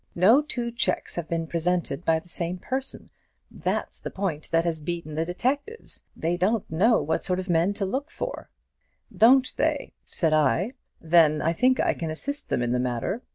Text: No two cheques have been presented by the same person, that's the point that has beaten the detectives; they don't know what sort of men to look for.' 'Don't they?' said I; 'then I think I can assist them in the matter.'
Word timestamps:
No 0.15 0.41
two 0.41 0.71
cheques 0.71 1.13
have 1.15 1.29
been 1.29 1.45
presented 1.45 2.03
by 2.03 2.17
the 2.17 2.27
same 2.27 2.57
person, 2.57 3.11
that's 3.51 3.99
the 3.99 4.09
point 4.09 4.49
that 4.49 4.65
has 4.65 4.79
beaten 4.79 5.13
the 5.13 5.25
detectives; 5.25 6.01
they 6.17 6.37
don't 6.37 6.67
know 6.71 6.99
what 7.03 7.23
sort 7.23 7.37
of 7.39 7.49
men 7.51 7.75
to 7.75 7.85
look 7.85 8.09
for.' 8.09 8.49
'Don't 9.15 9.55
they?' 9.57 9.93
said 10.03 10.33
I; 10.33 10.73
'then 11.01 11.39
I 11.43 11.53
think 11.53 11.79
I 11.79 11.93
can 11.93 12.09
assist 12.09 12.49
them 12.49 12.63
in 12.63 12.71
the 12.71 12.79
matter.' 12.79 13.21